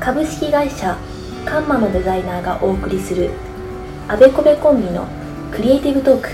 [0.00, 0.96] 株式会社
[1.44, 3.30] カンマのデザイナーがお送りする
[4.08, 5.06] あべこべコンビの
[5.52, 6.28] クリエイティブトーク。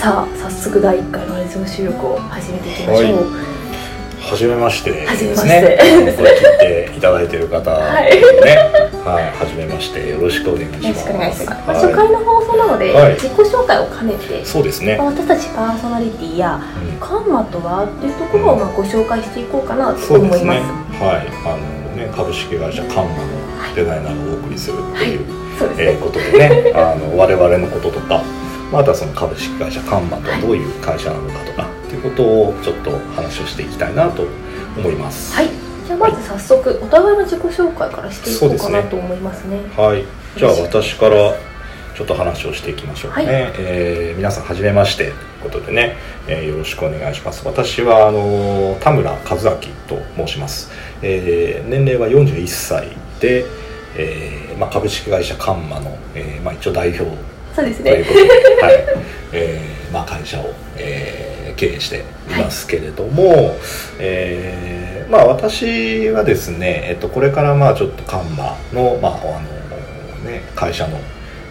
[0.00, 3.52] さあ早速第1回のラジオ収録を始めていきましょう、は
[4.20, 5.60] 初めまして初めまして。
[5.60, 6.12] ですね。
[6.16, 9.30] これ聞いていただいている方ね、はい。
[9.30, 10.08] はめまして。
[10.08, 10.86] よろしくお願いします。
[10.86, 13.14] よろしくお願いします、初回の放送なので、はい。
[13.14, 14.96] 自己紹介を兼ねて、そうですね。
[14.96, 15.06] まあ。
[15.06, 16.60] 私たちパーソナリティや
[16.90, 16.98] うん。
[16.98, 20.14] カンマとはっていうところをまあご紹介していこうかなと。
[20.14, 20.60] 思います。
[20.98, 25.26] はい、あのね株式会社カンマのデザイナーがお送りするっていう、
[25.58, 28.22] そうですね、えーことでね、 あの我々のこととか、
[28.72, 34.24] またその株式会社カンマとはどういう会社なのかとかっていうことをちょっと話をしていきたいなと
[34.76, 35.34] 思います。
[35.34, 35.48] はい。
[35.86, 39.60] じゃあまず早速お互いの自己紹介からしていこうかなと思いますね。
[39.76, 40.04] はい、
[40.36, 41.34] じゃあ私から
[41.94, 43.52] ちょっと話をしていきましょうね、はい。
[43.58, 45.96] えー皆さんはじめましてことでね、
[46.28, 47.42] えーよろしくお願いします。
[47.46, 49.40] 私はあの田村和明
[49.88, 50.70] と申します、
[51.02, 52.88] えー年齢は41歳
[53.20, 53.44] で、
[53.96, 57.04] えーまあ、株式会社カンマの、えーまあ、一応代表
[57.54, 57.90] そうですね。
[57.92, 58.84] ということで、はい。
[59.32, 62.02] えーまあ、会社を、えー経営してい
[62.38, 63.54] ますけれども、
[63.98, 69.16] えーまあ、私はですね、えっと、これからまあちょっとカンマの,、まああ
[70.24, 70.98] のね、会社の、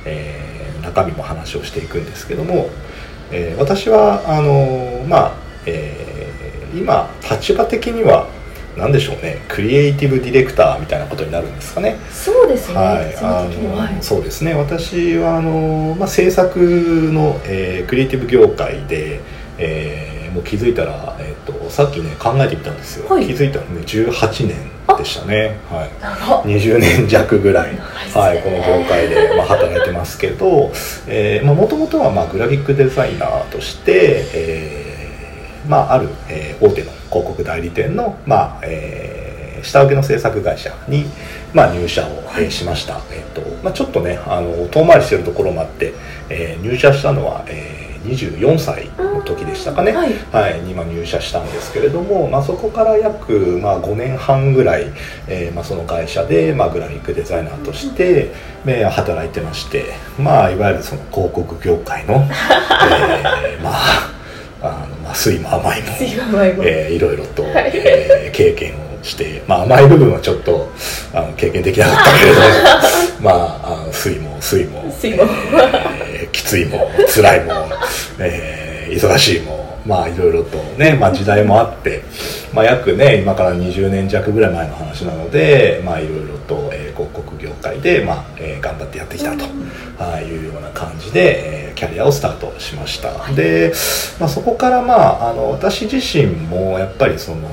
[0.05, 0.51] えー
[0.83, 2.67] 中身も話をしていくんですけども、
[3.31, 5.33] えー私はあのまあ、
[5.65, 6.11] えー
[6.73, 8.29] 今立場的には
[8.77, 11.97] 何でしょうねクリエイティブディレクターみたいなことになるんですかね。
[12.09, 14.53] そうですね、はい、あのそうですね。
[14.53, 16.59] 私はあの、まあ、制作
[17.11, 19.19] の、えークリエイティブ業界で、
[19.57, 23.27] えーもう気づいたら、えー、とさっきね考えてみたんですよ、はい。
[23.27, 26.43] 気づいたらね18年でしたね、はい、長っ。
[26.43, 30.71] 20年弱ぐらい、はい、この業界で、まあ、働いてますけど
[31.43, 39.31] もともとは、まあ、グラフィックデザイナーとして、えーまあ、ある、えー大手の広告代理店の、まあえー
[39.63, 41.05] 下請けの制作会社に、
[41.53, 45.93] まあ、入社を、えーしました、えーとまあ、ちょっとねあの遠回りしてるところもあって、
[46.29, 50.13] えー入社したのは、えー24歳の時でしたかね、はい。
[50.31, 54.87] はい、に今入社したんですけれども、まあ、そこから約、まあ、5年半ぐらい、
[55.27, 58.31] えーまあ、その会社で、まあ、グラフィックデザイナーとして、
[58.65, 59.85] えー働いてまして、
[60.19, 62.13] まあ、いわゆるその広告業界の、
[63.43, 64.11] えーまあ
[64.63, 65.87] あのまあ酸いも甘いも、
[66.63, 67.71] えーいろいろと、はい。
[67.73, 70.69] えー経験をして、まあ、甘い部分はちょっと
[71.13, 72.39] あの経験できなかったけれど
[73.21, 75.23] まああの酸いも酸いも酸いも。
[75.23, 76.00] えー
[76.31, 77.53] きついも辛いも、
[78.19, 82.03] えー忙しいもまあいろいろとね、まあ、時代もあって、
[82.53, 89.45] まあ、約ね今から20年弱ぐらい前の話なのでまあいろいろと、えー広告業界で、まあえー頑張ってやってきたと、
[89.97, 93.73] はい、いうような感じで、えーキャリアをスタートしました、で、
[94.19, 97.49] まあ、そこからまああの私自身もやっぱりその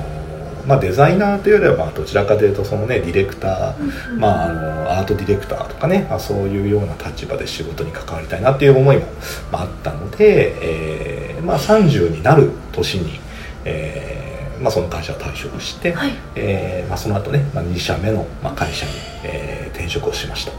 [0.69, 9.05] まあ、デザイナーというよりはまあどちらかというとそのねディレクター、まあ、あのアートディレクターとかね、まあ、そういうような立場で仕事に関わりたいなっていう思いも、
[9.51, 13.19] まあ、あったので、えーまあ、30になる年に、
[13.65, 18.91] えーまあ、その会社を退職して、はいえーまあ、その後ね、まあ、2社目の、まあ、会社に、
[19.23, 20.51] えー転職をしました。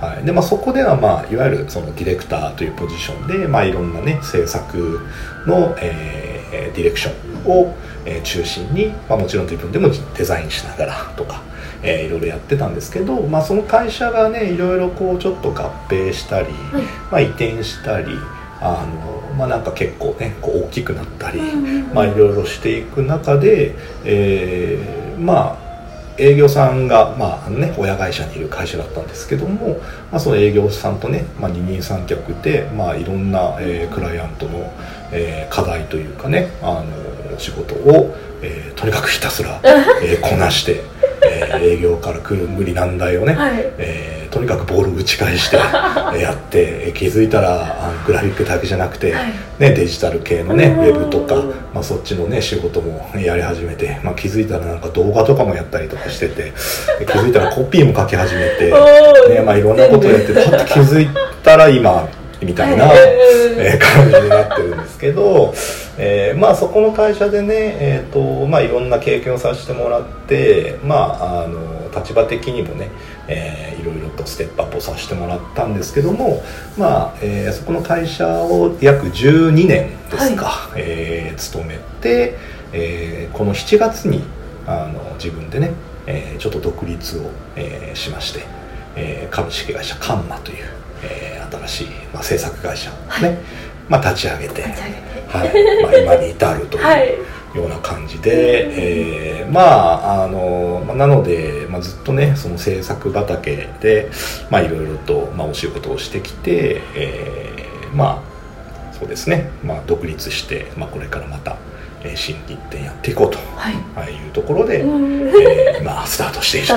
[0.00, 0.24] はい。
[0.24, 5.00] でまあ、そこでは、まあ、いわゆるそのディレクターというポジションで、まあ、いろんな、ね、制作
[5.46, 6.38] の、えー
[6.74, 7.10] ディレクショ
[7.46, 7.74] ンを、
[8.06, 11.42] えー中心に、まあ、もちろん自分でもデザインしながらとか、
[11.82, 16.82] えーいろいろやってたんですけど、まあ、その会社がねいろいろこうちょっと合併したり、はい。
[17.10, 18.06] まあ、移転したり
[18.60, 21.40] あの、まあ、なんか結構ねこう大きくなったり、
[21.92, 25.57] まあ、いろいろしていく中で、えーまあ
[26.18, 29.78] 営業さんが、まあね、親会社にいる会社だったんですけども、
[30.10, 34.72] まあ、その営業さんとね、まあ、二人三脚で、まあ、いろんな、えークライアントの、
[35.12, 36.84] えー課題というかねあ
[37.32, 39.60] の仕事を、えーとにかくひたすら、
[40.02, 40.82] えーこなして、
[41.56, 43.72] 営業から来る無理難題をね、はい。
[43.78, 49.32] えーとにかくボール打ち返して えーやってえー気づいたらあのグラフィックだけじゃなくて、はい。
[49.58, 51.34] ね、デジタル系のねうんウェブとか、
[51.72, 56.52] まあ、そっちのね仕事もやり始めて、まあ、気づいたらなんか動画とかもやったりとかしてて
[56.98, 58.66] で気づいたらコピーも書き始めて、
[59.34, 61.08] ねまあ、いろんなことをやってパッと気づい
[61.42, 62.06] たら今
[62.40, 62.94] みたいな、感
[64.10, 65.52] じになってるんですけど、
[66.00, 72.90] えーまあそこの会社でね、えーとまあ、いろんな経験をさせてもらって、まあ、あの立場的にもね、
[73.26, 76.42] えーいろいろとステップアップをさせてもらったんですけども、
[76.76, 82.36] まあえーそこの会社を約12年ですか、えー勤めて、
[82.72, 84.22] えーこの7月に
[84.66, 85.72] あの自分でね、
[86.06, 88.40] えーちょっと独立を、えーしまして、
[88.96, 90.64] えー株式会社カンマという、
[91.02, 93.38] えー新しい、まあ、制作会社をね、
[93.88, 95.82] まあ、立ち上げて、はい。
[95.82, 97.08] まあ、今に至るという はい。
[97.54, 104.10] よような感じで、えーまああのまあなので、まあ、ずっとねその制作畑で
[104.50, 108.28] まあいろいろと、まあ、お仕事をしてきて、えーまあ
[108.98, 111.56] そうですね、まあ、独立して、まあ、これからまた、
[112.02, 113.38] えー、新規一点やっていこうと。
[113.56, 113.74] はい。
[113.94, 115.28] はいいうところで、うん。
[115.28, 116.74] えーまあ、スタートしていると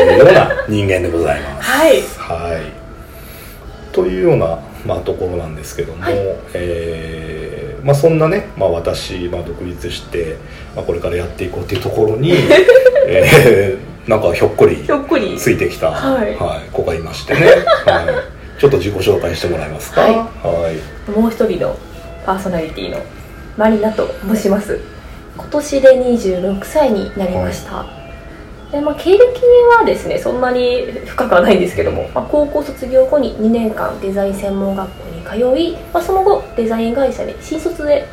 [0.00, 1.70] いうような人間でございます。
[1.70, 2.00] はい。
[2.16, 6.14] はい、というような、まあ、ところなんですけども、はい。
[6.54, 10.36] えーまあ、そんなね、まあ、私、まあ、独立して、
[10.74, 12.32] まあ、これからやっていこうっていうところに、
[13.06, 15.36] えーなんかひょっこりひょっこり。
[15.36, 16.34] ついてきた、はい。
[16.72, 17.40] 子がいましてね、
[17.84, 18.02] は
[18.56, 20.00] い、ちょっと自己紹介してもらえますか？
[20.00, 20.12] はい。
[20.14, 20.22] は
[20.72, 21.10] い。
[21.10, 21.76] もう一人の
[22.24, 22.98] パーソナリティの
[23.58, 24.80] マリナと申します。
[25.36, 27.84] 今年で26歳になりました、
[28.70, 29.18] でまあ、経歴
[29.78, 38.06] はですねそんなに深くはないんですけども、まあ、高校卒業後に2年間デザイン専門学校に通い、まあ、その後デザイン会社に新卒で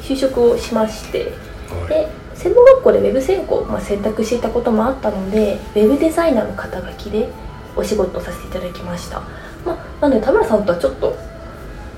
[0.00, 1.32] 就職をしまして
[1.68, 1.88] はい。
[1.88, 7.28] で専門学校でウェブ専攻を、まあ、選択していたこともあったのでウェブデザイナーの肩書きで
[7.74, 9.20] お仕事をさせていただきました、
[9.64, 11.16] まあ、なので田村さんとはちょっと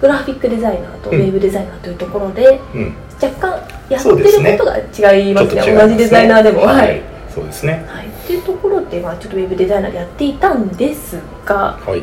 [0.01, 1.21] グラフィックデザイナーとウうん。
[1.23, 3.51] ェブデザイナーというところで、うん、若干
[3.91, 5.63] やってることが違いますね。
[5.63, 7.03] す同じデザイナーでもははいい、
[7.39, 7.85] そうですね。
[7.89, 12.03] はい、っていうところで、まあ、ちょっとウェブデザイナーでやっていたんですがはい、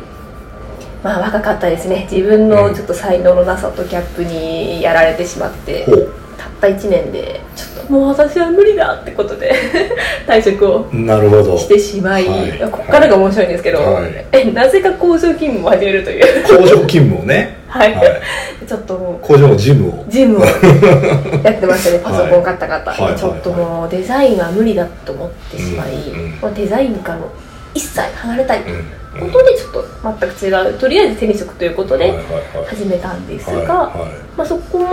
[1.04, 2.08] まあ若かったですね。
[2.10, 9.54] 自分のちょっと才能のなさとギャップにやられてしまって、ほうたった1年でちょっともう私は無理だってことで
[10.28, 11.58] 退職をなるほど。
[11.58, 12.60] してしまい、はい。
[12.72, 14.26] ここからが面白いんですけど、はい。
[14.32, 16.44] えなぜか工場勤務を始めるという。
[16.44, 18.22] 工場勤務をね、 はい、はい、
[18.68, 20.06] ちょっともう工場の事務を。
[20.08, 20.46] ジムを
[21.44, 23.02] やってましたねパソコン買った方、はい。
[23.02, 23.20] はい。
[23.20, 26.48] ちょっともうデザインは無理だと思ってしまい、うん。
[26.48, 26.54] うん。
[26.54, 27.30] デザインからも
[27.74, 28.72] 一切離れたいと。
[28.72, 28.80] ういん。
[28.80, 32.14] うことでちょっと全く違うとりあえず手に職ということで
[32.68, 33.66] 始めたんですが、はい。
[33.68, 34.88] はまあ、そこも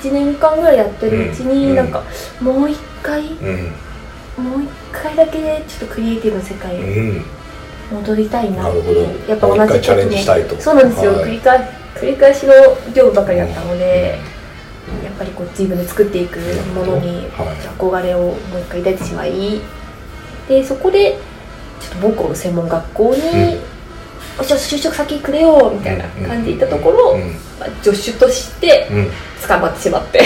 [0.00, 2.02] 1年間ぐらいやってるうちうんになんか
[2.40, 4.44] もう一回、いうん。
[4.44, 6.78] もう一回だけちょっとクリエイティブの世界
[7.92, 10.56] 戻りたいなっていうやっぱ同じチャレンジしたいと。
[10.56, 11.24] そうなんですよ、はい。
[11.24, 11.58] 繰り返
[11.96, 12.52] 繰り返しの
[12.94, 14.18] 業務ばかりだったので、
[15.04, 16.38] やっぱりこう自分で作っていく
[16.74, 17.56] ものにはい。
[17.78, 19.60] 憧れをもう一回抱いてしまい
[20.48, 21.18] でそこで
[21.80, 23.58] ちょっと母校の専門学校に、
[24.40, 27.20] おじゃあ就職先くれよみたいな感じで行ったところ、うん。
[27.58, 29.10] まあ、助手としてうん。
[29.46, 30.18] 捕まってしまって。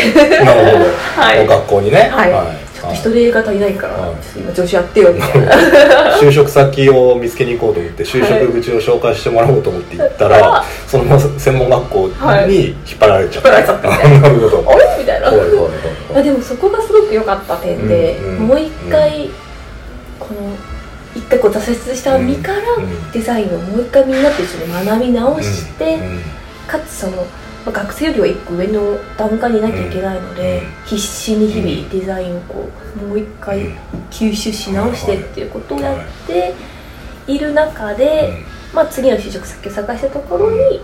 [0.44, 0.84] なるほど、
[1.16, 1.44] はい。
[1.44, 2.11] お学校にね。
[2.12, 2.31] はい。
[2.75, 6.16] ちょっと人手が足りないから、今助手やってよみたいな。
[6.19, 11.99] 就職先を見つけに行こうと思って就職口を紹介してもらおうと思って行ったら、はいそのまま専門学校
[12.46, 13.88] に引っ張られちゃった、引っ張られちゃった
[14.20, 14.64] なるほど。
[14.70, 14.84] あれ？
[14.99, 15.58] みたいな、はいはいはい
[16.16, 18.46] あでもそこがすごく良かった点で、うんうん。
[18.46, 19.31] もう一回、
[20.20, 20.50] この
[21.14, 23.12] 一回こう挫折した身からうん。
[23.12, 25.99] デザインをもう一回みんなと一緒に学び直して、
[26.66, 27.25] かつその、ま
[27.66, 30.87] あ学生よりは一個上の段階にいなきゃいけないので、うん。
[30.87, 32.69] 必死に日々デザインをこ
[33.02, 33.76] うもう一回うん。
[34.11, 36.55] 吸収し直してっていうことをやって
[37.26, 37.38] い。
[37.38, 38.28] る中で、
[38.72, 38.76] うん。
[38.76, 40.81] まあ、次の就職先を探したところに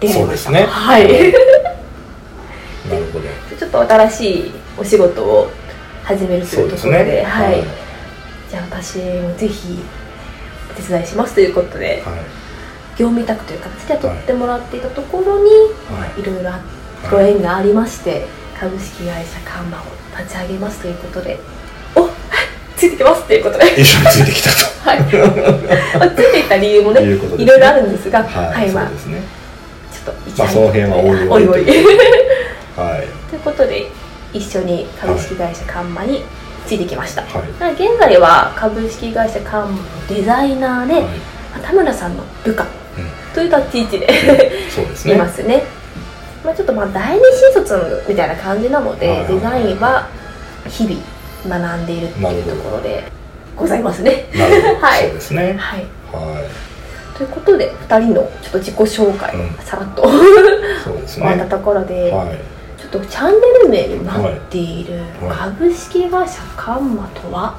[0.00, 0.66] 出会いました、そうですね。
[0.68, 1.02] はい。
[2.88, 3.24] なるほど。
[3.58, 5.50] ちょっと新しいお仕事を
[6.04, 7.24] 始めるとそいううところでですね。
[7.24, 7.64] はい、
[8.50, 9.78] じゃあ私もぜひ
[10.70, 12.38] お手伝いしますということではい。
[12.98, 15.50] 業務委託という形で雇ってもらっていたところに、
[15.86, 16.20] はい。
[16.20, 16.50] い、ろいろ
[17.08, 18.26] ご縁がありまして
[18.58, 19.84] 株式会社カンマを
[20.18, 21.38] 立ち上げますということで。
[21.94, 22.08] お
[22.76, 23.80] ついてきますということで。
[23.80, 24.56] 一緒についてきたと。
[24.90, 25.00] はい。
[25.98, 29.22] まあついていった理由もねいろいろあるんですがはい、はい、まあね。
[29.92, 31.64] ちょっと一まあその辺はおいおい。
[32.76, 33.06] はい。
[33.30, 33.86] ということで
[34.32, 36.24] 一緒に株式会社カンマに
[36.68, 37.72] ついてきました、はい。
[37.72, 41.02] 現在は株式会社カンマのデザイナーで、はい。
[41.04, 41.10] ま
[41.56, 43.34] あ田村さんの部下うん。
[43.34, 44.06] という立ち位置で
[45.06, 45.14] ね。
[45.14, 45.64] いますね、
[46.44, 49.34] まあ、ちょっとまあ第二新卒みたいな感じなので、はいはいはい。
[49.34, 50.08] デザインは
[50.68, 53.04] 日々学んでいるっていうところで
[53.56, 54.26] ございますね。
[54.82, 55.04] はい。
[55.04, 55.56] そうですね。
[55.58, 55.86] はい。
[56.12, 56.42] は
[57.16, 59.56] ということで2人のちょっと自己紹介、うん。
[59.64, 60.06] さらっとい
[60.84, 62.57] そうです終わったねところで、はい
[62.88, 67.58] っとチャンネル名になっているはい株式会社カンマとは、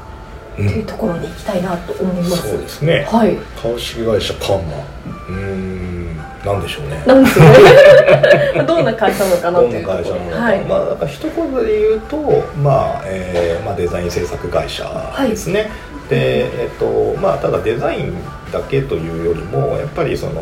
[0.53, 2.49] うというんところに行きたいなと思います。
[2.49, 3.07] そうですね。
[3.09, 3.37] はい。
[3.61, 4.77] 株式会社カンマ。
[5.29, 5.99] うーん。
[6.45, 7.03] なんでしょうね。
[7.05, 8.63] なんですよね。
[8.67, 10.03] どんな会社なのかなっていうところ。
[10.03, 10.59] 会社なのか、はい。
[10.61, 15.69] まあなんか一言で言うとまあ、えーまあ、デザイン制作会社ですね、
[16.09, 18.13] でえっ、とまあただデザイン
[18.51, 20.41] だけというよりもやっぱりその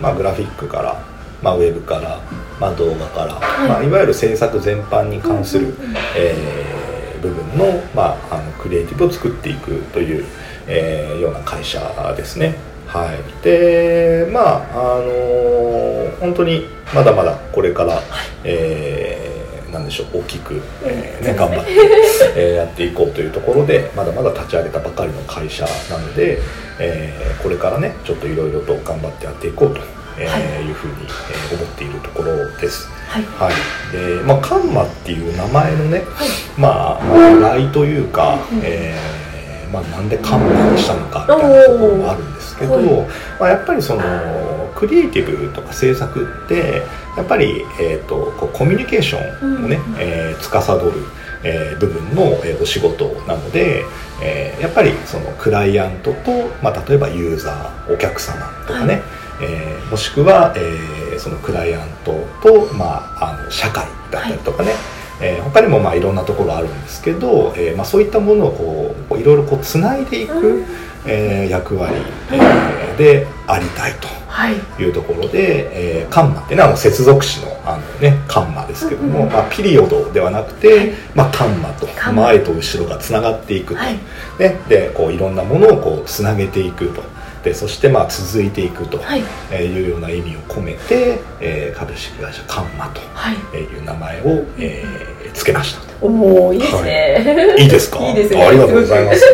[0.00, 1.11] まあグラフィックから
[1.42, 2.20] まあウェブから
[2.60, 3.66] まあ動画から、はい。
[3.66, 5.74] いまあ、いわゆる制作全般に関する、うん
[6.16, 6.82] えー
[7.22, 10.24] 部分の,、まあ、あのクリエイティブを作っていくという、
[10.66, 11.80] えーような会社
[12.16, 12.56] ですね。
[12.88, 18.02] はい、でまああの本当にまだまだこれから、
[18.44, 19.32] えー
[19.72, 21.70] なんでしょう大きく、えーねうん頑張って、
[22.36, 26.40] えーやっていこうというところでまだまだ立ち上げたばかりの会社なので、
[26.78, 29.80] えーこれからねちょっといろいろと頑張ってやっていこうと、
[30.18, 30.64] えーはい。
[30.64, 32.88] いうふうに、えー思っているところです。
[33.08, 33.24] はい。
[33.38, 36.28] はい、でまあカンマっていう名前のね、はい。
[36.56, 42.78] まあ由来というか、うんえーまあ、なんでカンマにしたのかみたいなところもあるんですけど、
[43.40, 44.02] まあ、やっぱりその
[44.74, 46.82] クリエイティブとか制作って
[47.16, 49.18] やっぱり、えー、とこうコミュニケーショ
[49.60, 49.96] ンをね、うん。
[49.98, 50.92] えー司る、
[51.44, 53.84] えー部分の、えーお仕事なので、
[54.22, 56.30] えーやっぱりそのクライアントと、
[56.62, 59.02] まあ、例えばユーザーお客様とかね、はい
[59.42, 64.72] えーもしくは、えーそのクライアントと、まあ、あの社会だったりとかね、
[65.20, 70.66] えー他にもまあいろんなところあるんですけど、えーまあ、そういったものをこういろいろこうつないでいく、うん。
[71.06, 71.94] えー役割、
[72.30, 73.92] えーでありたい
[74.28, 74.54] はい。
[74.76, 83.98] というところで、えーカンマってねあの接続詞のあの、ね、カンマですけども、うんうんまあ、ピリオドではなくて、まあ、カンマと前と後ろがつながっていくと、はい。
[84.38, 87.02] ね、でこういろんなものをこうつなげていくと
[87.42, 88.98] でそしてまあ続いていくと。
[88.98, 89.22] はい。
[89.22, 93.36] うような意味を込めて、えー株式会社カンマとはい。
[93.58, 97.64] いう名前を、えーつけましたおおいいですね、い。
[97.64, 97.98] いですか？
[98.06, 98.44] いいですね。
[98.44, 99.24] ありがとうございます。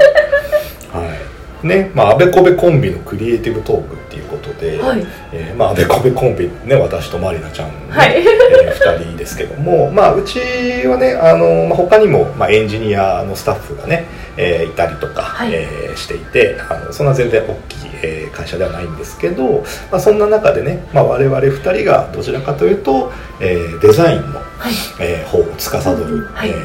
[0.92, 1.66] はい。
[1.66, 5.04] ねまああべこべコンビのクリエイティブトークっていうことで、はい。
[5.32, 8.14] えーまああべこべコンビね私とまりなちゃん、ねはい。
[8.16, 10.38] えー、2人ですけどもまあうち
[10.86, 14.04] はねあの、まあ、他にも、まあ、エンジニアのスタッフがね、
[14.38, 15.50] えーいたりとか、はい。
[15.52, 24.72] えーしていてあのそんな全然大きい、えー会社ではないんですけど、まあ、そんな中でね、まあ、我々2人がどちらかというと、えーデザインの、はい。
[25.00, 26.50] えー方を司る、うんはい。
[26.50, 26.56] えー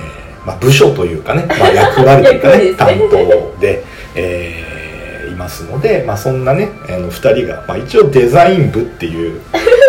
[0.46, 3.84] まあ、部署というかね、まあ、役割というかね 役割担当で、
[4.16, 4.74] えー
[5.34, 9.40] いますので、まあ、そんなねあの2人が、まあ、一応デザイン部っていう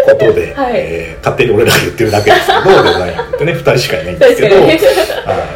[0.07, 0.73] ことで、 はい。
[0.77, 4.79] えー勝手に俺らが言ってるだけですけどデザイン部ってね2人しかいないんですけど、はい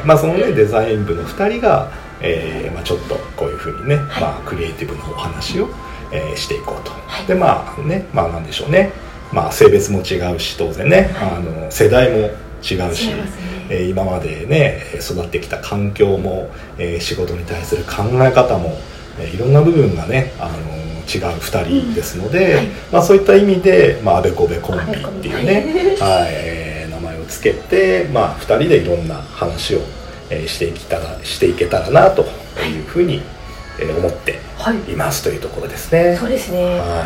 [0.05, 1.89] まあ、そのねデザイン部の2人が、
[2.21, 4.23] えーまあ、ちょっとこういうふうにね、はい。
[4.23, 5.69] まあ、クリエイティブのお話を、
[6.13, 7.27] えーしていこうと、はい。
[7.27, 8.93] でまあねまあなんでしょうね。
[9.33, 11.31] まあ性別も違うし当然ね、はい。
[11.37, 12.29] あの世代も違
[12.91, 13.15] うしね。
[13.71, 16.49] えー今までね育ってきた環境も、
[16.79, 18.79] えー仕事に対する考え方も、
[19.21, 20.57] えーいろんな部分がね、あの
[21.09, 22.57] 違う2人ですので、うん。
[22.57, 22.67] はい。
[22.93, 26.29] まあ、そういった意味で、まあ、あべこべコンビっていうね、ははい。
[26.33, 29.81] えー名前をつけて、まあ、2人でいろんな話を、
[30.31, 33.23] えーしていきたらしていけたらなというふうに、
[33.79, 34.93] えー思ってはい。
[34.93, 36.17] いますというところですね。
[36.19, 36.79] そうですね。
[36.79, 37.05] は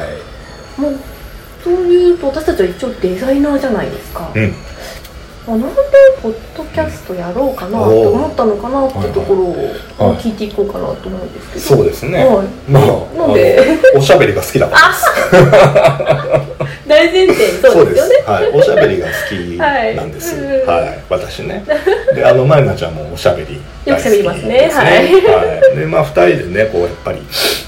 [0.76, 0.98] もう
[1.62, 4.54] そういうと私たちは一応デザイナーじゃないですか、い、うん。
[5.46, 5.74] まあなんで
[6.22, 10.16] ポッドキャストやろうかなと思ったのかなってところをはい。
[10.16, 11.60] 聞いていこうかなと思うんですけど。
[11.60, 12.46] そうですね、はい。
[12.70, 12.84] まあ
[13.18, 16.42] なんでおしゃべりが好きだから
[16.92, 18.14] 大前提そうですよね。
[18.26, 19.56] はい、 おしゃべりが好き
[19.96, 20.36] なんです。
[20.66, 20.88] ははい。
[20.88, 21.64] い、私ね。
[22.14, 24.70] で、あの、まりなちゃんもおしゃべり大好きです、よく喋りますね。
[24.72, 25.78] はい。
[25.78, 27.18] で、まあ、二人でね、こう、やっぱり、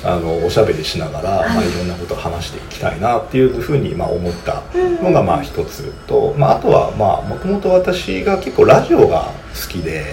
[0.05, 4.63] あの、おしゃべりしながら、まあ、いろんなことを話していきたいなっていうふうに、まあ、思った
[5.03, 10.05] のが、まあ、一つと、まあ、あとは、まあ、もともと私が結構ラジオが好きで、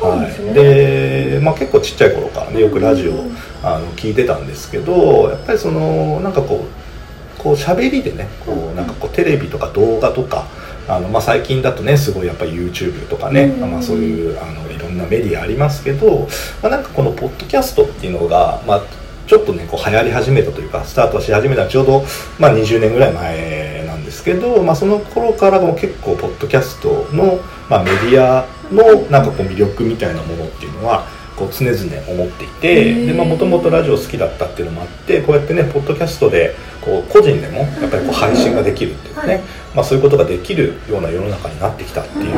[0.00, 3.36] はい、で、まあ、結構ちっちゃい頃からねよくラジオうん。
[3.64, 6.73] あの聞いてたんですけどやっぱりそのなんかこう
[7.44, 10.46] こう喋りでねこうなんかこうテレビとか動画とか
[10.88, 13.70] あの、まあ、最近だとねすごいやっぱり YouTube とかね、うん。
[13.70, 16.26] まあ、そういうあのいろんなメディアありますけど、
[16.62, 18.82] まあ、なんかこのポッドキャストっていうのが、まあ、
[19.26, 22.04] ちょっとねこう流行り始めたというかスタートし始めたちょうど、
[22.38, 39.42] まあ、20年ぐらい前なんですけど、まあ、その頃からも結構ポッドキャストの、まあ、メディアのなんかこう魅力みたいなものっていうのはこう常々思っていてもともとラジオ好きだったっていうのもあってこうやってねポッドキャストでこう個人でもやっぱりこう配信ができるっていうかね、はい。
[39.74, 42.34] まあ、そういうことができるような世の中になってきたっていう、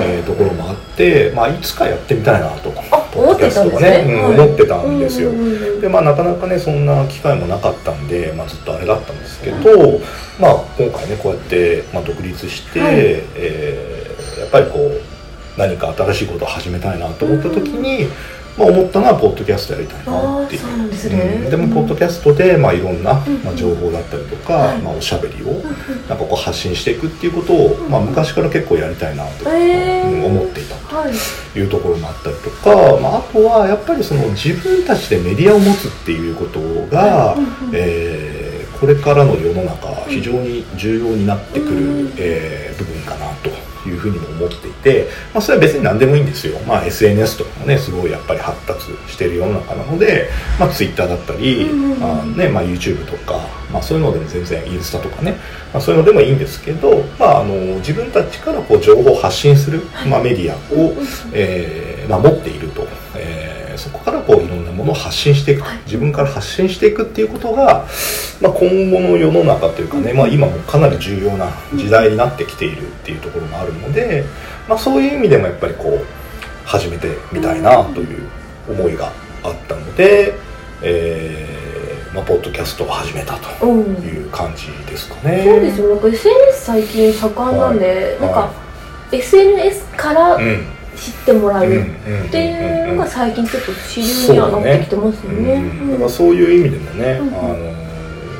[0.00, 4.40] えーところもあって、まあ、いつかやってみたいなとあポッドキャストがねうんはい。
[4.40, 5.30] 思ってたんですよ。
[5.80, 10.00] でまあ、なかなかねそんな機会もなかったんで、まあ、ずっとあれだったんですけど、
[10.40, 12.94] まあ、今回ねこうやって、まあ、独立して、はい。
[12.96, 15.00] えーやっぱりこう
[15.58, 18.08] 何か新しいことを始めたいなと思った時に、
[18.56, 20.86] まあ、思ったのはポッドキャストやりたいなっていう。
[20.86, 21.40] うですね。
[21.44, 21.50] うん。
[21.50, 24.78] でもポッドキャストで、まあ、いろんな、うんまあ、情報だったりとか、はい。
[24.78, 25.52] まあ、おしゃべりを
[26.08, 31.12] なんかこう発信していくっていうことを、まあ、昔から結構やりたいなと、思っていたはい。
[31.52, 36.60] というところもあったりとか、まあ、あとはやっぱりその自分たちでメディアを持つっていうこと
[36.94, 37.50] が、うんうん。
[37.72, 38.44] えー
[38.74, 42.12] これからの世の中非常に重要になってくる、うん。
[42.18, 43.48] えー部分かなと
[43.94, 50.28] いうふふうにも思っていて、まあ、それは別に何でもいいんですよ、まあ、SNS とかもねすごいやっぱり発達してる世の中なので、
[50.60, 52.04] まあ、Twitter だったり、うんうんうん。
[52.04, 53.38] あねまあ、YouTube とか、
[53.72, 55.38] まあ、そういうのでも全然インスタとかね、
[55.72, 60.94] まあ、そういうのでもいいんですけど、まあ、あの自分たちからこう情報を発信する、まあ、メディアを、
[61.32, 62.86] えーまあ、持っていると、
[63.16, 65.68] えーそこからこういろんなものを発信していくと。
[65.68, 65.78] はい。
[65.86, 67.86] 自分から発信していくっていうことが、
[68.40, 74.24] まあ、今後の世の中というかね、まあ、今もかなり重要な時代になってきているっていうところもあるので、
[74.68, 76.04] まあ、そういう意味でもやっぱりこう
[76.66, 78.28] 始めてみたいなという
[78.68, 79.12] 思いが
[79.42, 80.34] あったので、
[80.82, 83.80] えーまあ、ポッドキャストを始めたとうん。
[84.04, 85.42] いう感じですかね。
[85.44, 85.88] そうですよ。
[85.88, 88.52] なんか SNS 最近盛んなんで、なんか、は
[89.10, 90.66] SNS からうん
[91.04, 91.86] 知ってもらううんっ
[92.22, 95.54] うんていうのが最近ちょっと主流にはなってきてますよね。
[95.54, 97.84] うんだからそういう意味でもね、うんあの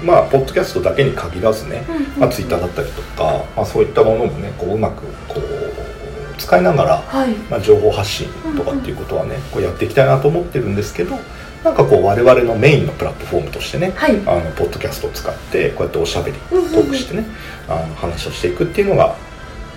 [0.04, 1.83] まあポッドキャストだけに限らずね、
[2.18, 7.30] まあ、ツイッターだったりとか、まあ、そういったものもねこううまくこう使いながら、はい。
[7.50, 11.16] まあ、情報発信とかっていうことはねこうやっていきたいなと思ってるんですけど
[11.64, 14.21] なんかこう我々のメインのプラットフォームとしてねはい。
[14.26, 17.25] あのポッドキャストを使ってこうやっておしゃべりトークしてね
[17.66, 19.16] あの話をしていくっていうのが、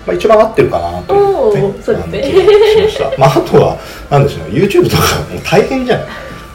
[0.08, 2.22] まあ、一番合ってるかなという、おーそうですね。
[2.24, 3.78] しました、まあ、あとは
[4.10, 4.58] なんでしょうね。
[4.58, 6.06] YouTube とかもう大変じゃない。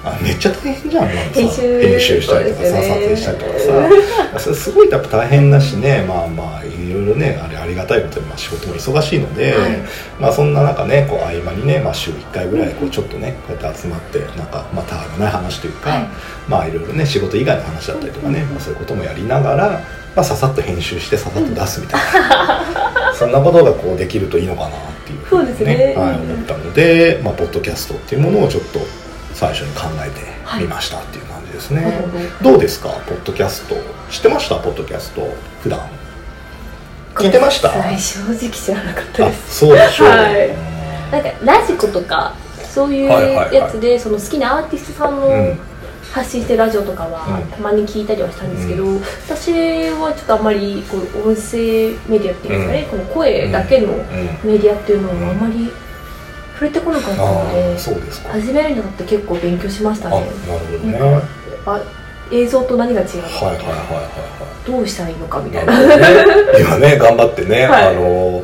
[0.06, 1.06] あめっちゃ大変じゃん。
[1.06, 2.88] なんかさ編集編集したりとかさ、ね。
[2.90, 3.52] 撮影したりとか
[4.34, 4.40] さ。
[4.40, 6.04] それすごいやっぱ大変だしね。
[6.06, 9.78] まあまあいろいろねあれありがたいことに、まあ、仕事も忙しいので、はい。
[10.20, 16.08] まあそんな中ねこう合間にね、まあ、週1回ぐらいこうちょっとねこうやって集まってなんかまあたわいもない話というか、はい。
[16.50, 19.82] まあいろいろね仕事以外の話だったりとかね、まあ、そういうこともやりながら、
[20.16, 22.64] まあ、ささっと編集してささっと出すみたいな、
[23.18, 24.72] そんなことがこうできるといいのかなっ
[25.06, 25.96] ていうふそうですね。
[25.98, 28.80] はい、思ったので、まあ、ポッドキャストっていうものをちょっと
[29.34, 30.22] 最初に考えて
[30.62, 31.94] みましたっていう感じですね、なる
[32.44, 32.56] ほど。
[32.58, 32.90] うですか？
[33.08, 33.76] ポッドキャスト
[34.12, 34.56] 知ってました？
[34.56, 35.28] ポッドキャスト
[35.64, 35.80] 普段。
[37.16, 37.70] 聞いてました？
[37.70, 39.60] はい正直知らなかったあです。
[39.60, 40.48] そうでしょう、はい。
[40.50, 40.56] うん。
[41.12, 42.34] なんかラジコとか
[42.72, 43.56] そういうはいはいはい。
[43.56, 45.60] やつでその好きなアーティストさんのうん
[46.14, 48.86] 発信してるラジオとかはうんたまに聞いたりはしたんですけど、
[49.28, 49.52] 私
[49.90, 54.02] はちょっとあんまりこう音声メディアっていうんですかね、この声だけのうん。
[54.44, 55.72] メディアっていうのをあんまり
[56.54, 58.30] 触れてこなかったのでそうですか。
[58.30, 61.22] 始めるにあたって結構勉強しましたあなねるほどね。
[61.66, 61.82] あ
[62.32, 64.72] 映像と何が違うのか、はいはいはいはいはい。
[64.72, 65.80] どうしたらいいのかみたいな。
[65.80, 65.96] ね。
[66.60, 67.88] 今ね頑張ってね、 はい。
[67.88, 68.44] あの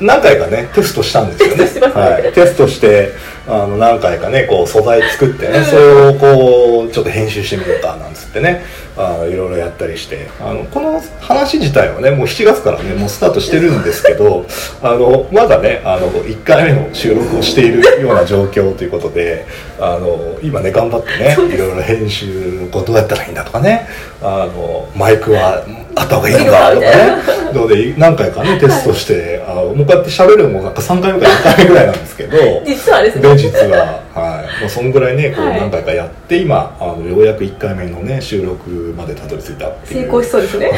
[0.00, 1.56] 何回かねテストしたんですよね。
[1.56, 2.02] テストしてますね。
[2.02, 3.12] はい、テストして
[3.46, 8.62] あの何回かねこう素材作ってねそれをこうちょっと編集してみようかなんつってね。
[8.98, 10.28] あいろいろやったりして。
[10.40, 14.46] あのこの話自体はねもう7月からねもうスタートしてるんですけど
[14.82, 19.46] あのまだねあの1回目の収録をしているような状況ということで
[19.80, 23.86] あの今ね頑張ってねいろいろ編集こうどうやったらいいんだとかね
[24.20, 25.64] あのマイクは
[25.98, 26.70] あった方がいいのか。
[26.70, 27.16] とかね。
[27.54, 33.22] ので何回かねテストして、あのもうこうやって喋るのもなんか3回目か4回目ぐらいなんですけど実はですね。
[33.22, 35.60] で実は、はい、もうそんぐらいねこうはい。
[35.60, 40.02] 何回かやって、今あのようやく1回目のね収録までたどり着いたっていう。
[40.02, 40.70] 成功しそうですね。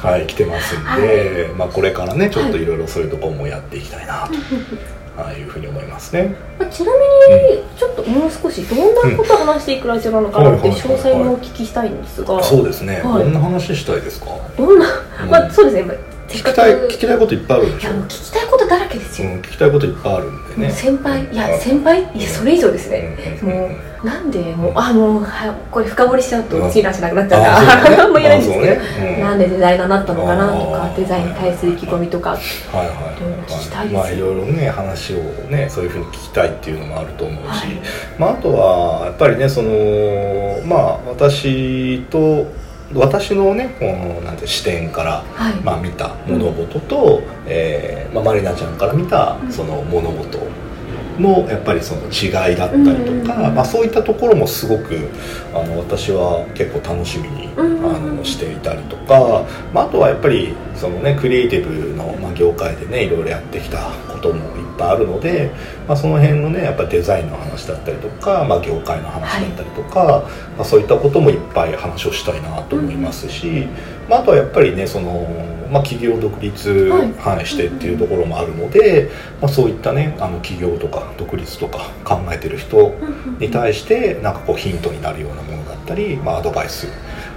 [0.00, 0.26] はい。
[0.26, 2.64] 来てますんで、まあ、これからねちょっとい。
[2.70, 4.34] ろいろそういうところもやっていきたいなと、
[5.22, 6.34] はい、いうふうに思いますね。
[6.58, 7.06] まあちなみ
[7.46, 12.42] にちょっともう少しどんなことを話していくラジオなのかなってうん詳細もお聞きしたいんですが。
[12.42, 13.24] そうですね、はい。
[13.24, 14.26] どんな話したいですか？
[14.56, 14.86] どんな？
[15.22, 15.30] うん。
[15.30, 15.94] まあそうですね。
[16.28, 17.90] 聞きたい聞きたいこといっぱいあるでしょ？
[17.90, 20.70] いや聞きたいことだらけですよ、うん、聞きたいこといっぱいあるんでね。
[20.70, 21.60] 先輩いやうん。
[21.60, 22.02] 先輩？
[22.14, 23.48] いやそれ以上ですね、うん。
[23.48, 23.70] もう
[24.04, 28.80] なんでもうあもうはこれ深掘りしちゃうとうん次の話なくなっちゃうあから何も 言えないんですけど、ね。
[29.16, 29.20] うん。
[29.20, 32.38] なんでデザイナーになったのかなとかデザインに対する意気込みとかはい
[32.78, 32.96] はいはい
[33.46, 33.94] 聞きたいです。
[33.94, 35.16] まあいろいろね話を
[35.50, 37.80] ねそういうふうに聞きたいっていうのもあると思うし、はい。
[38.18, 39.70] まあ、あとはやっぱりねその
[40.64, 42.46] まあ私と
[42.94, 49.52] 私のねこのなんて視点から、はい、まあ、見た物事と、えーまあ、マリナちゃんから見たうん。
[49.52, 50.38] その物事
[51.20, 53.54] のやっぱりその違いだったりとか、うん。
[53.54, 55.08] まあ、そういったところもすごく
[55.54, 57.80] あの私は結構楽しみに、うん。
[57.84, 65.50] あのしていたりとか、まあ、あとはやっぱりその、ね、クリエイティブの、まあ、業界でねいろいろやってきたこともいっぱいあるので、
[65.86, 73.66] まあ、その辺のねやっぱデザインの話だったりとか、まあ、業界の話だったりとか、まあ、そういったこともいっぱい話をしたいなと思いますし、
[74.08, 75.26] まあ、あとはやっぱりねその、
[75.70, 77.12] まあ、企業独立、はい。
[77.14, 82.94] はいしてっていうところもあるので、まあ、そういったねあの企業とか独立とか考えてる人
[83.38, 86.86] に対してなんかこうヒントになるようなものだったり、まあ、アドバイス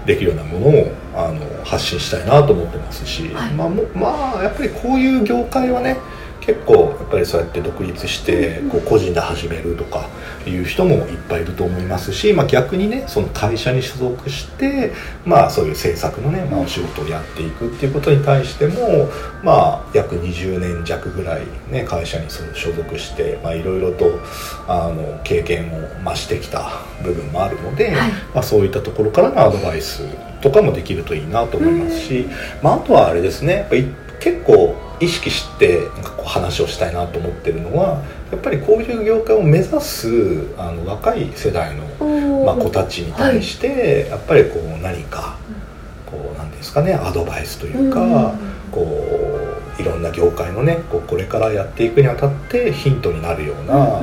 [0.05, 3.53] できるようなものをあの発信したいなと思ってますし、はい。
[3.53, 5.97] まあ、もまあやっぱりこういう業界はね
[6.45, 10.09] 結構やっぱりそうやって独立してこう個人で始めるとか
[10.45, 14.91] いう人もいっぱいいると思いますし、まあ、逆にねその会社に所属して、
[15.25, 19.07] まあ、そういう制作のね、まあ、お仕事をやっていくっていうことに対しても、
[19.41, 24.19] まあ、約20年弱ぐらい、ね、会社にその所属してまあいろいろと
[24.67, 28.11] あの経験を増してきた部分もあるので、はい。
[28.33, 30.03] まあ、そういったところからのアドバイス
[30.41, 32.27] とかもできるといいなと思いますし、
[32.61, 33.67] まあ、あとはあれですね
[34.23, 45.37] 結構意識してなんかこう話をしたいなと思ってるのはやっぱりこういう業界を目指すあの若い世代の、まあ、子たちに対して、やっぱりこう何か
[46.05, 48.53] こうなんですかねアドバイスというか、うん。
[48.73, 48.81] こ
[49.77, 54.01] ういろんな業界のねこうこれからやっていくにあたってヒントになるような、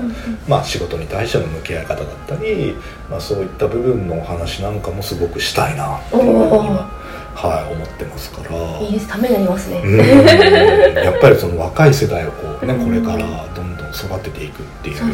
[0.49, 2.75] まあ、仕事に対しての向き合い方だったり、
[3.11, 7.00] まあ、そういった部分のお話なんかもすごくしたいなっていうふうに
[7.35, 8.81] は、はい、思ってますから。
[8.81, 10.95] いいですためになりますね、うん。
[10.97, 13.50] やっぱりその若い世代をこう、ね、これから
[13.94, 15.09] 育てていくっていそう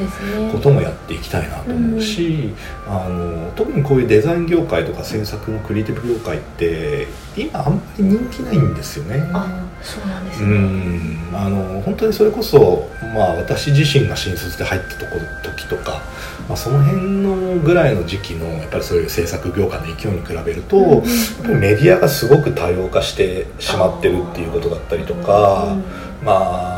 [0.52, 2.54] こともやっていきたいなと思うし、
[2.86, 9.28] あの特にこういうデザイン業界とか制作のクリエイティブ業界って今あんまり人気ないんですよね。
[9.32, 11.30] あそうなんですうね、ん。
[11.32, 16.02] あの本当にそれこそ、まあ、私自身が新卒で入ったとこ時とか、
[16.48, 21.02] まあ、その辺のぐらいの時期のやっぱりそういう制作業界の勢いに比べると、うんやっ
[21.42, 25.84] ぱりメディアがすごく多様化してしまってるっていうことだったりとか、うん。
[26.24, 26.75] まあ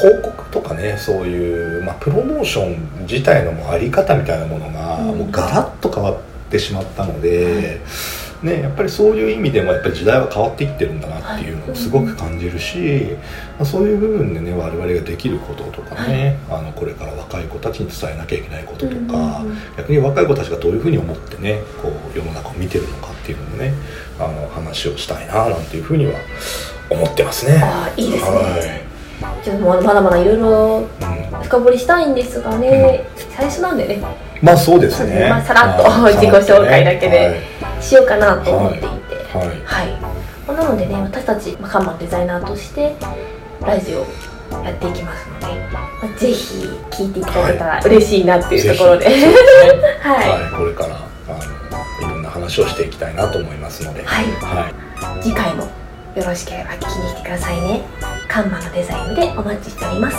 [0.00, 5.18] 広告とかねそういう、まあ、プロモーション自体のもうあり方みたいなものが、うん。
[5.18, 7.80] もうガラッと変わってしまったので、
[8.42, 13.16] ね、やっぱりそういう意味でもやっぱり時代は変わっていってるんだなっていうのをすごく感じるし、
[13.58, 23.72] まあ、そういう部分でね我々ができることとかね、あのこれから若い子たちに伝えなきゃいけないこととか、うん逆に若い子たちがどういうふうに思ってねこう世の中を見てるのかっていうのもね
[24.18, 26.12] あの話をしたいななんていうふうには
[26.90, 27.60] 思ってますね。
[27.62, 28.30] あいいですね。
[28.30, 28.87] はい
[29.42, 34.02] ちょっとまだまだいろいろうん深掘りしたいんですがね、最初なんでね。
[34.42, 35.28] まあそうですね。
[35.28, 37.32] まあさらっとはい 自己紹介だけでは
[37.78, 38.86] いしようかなと思っていて。
[38.86, 39.48] はい。
[39.64, 39.92] はい、
[40.46, 42.94] まあなのでね私たち、まあ、カンマのデザイナーとして
[43.64, 50.96] ラジオをやっていきますので、まあ、ぜひ聞いていただけたら嬉しいなっていうところで、 はい、はい、これから
[51.28, 54.24] あのいろんな話をしていきたいなと思いますので、はい。
[54.42, 55.64] はい、次回も
[56.14, 57.82] よろしければ聞きに来てくださいね
[58.28, 60.16] カンマのデザインでお待ちしております。